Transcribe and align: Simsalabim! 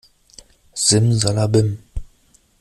Simsalabim! 0.85 1.69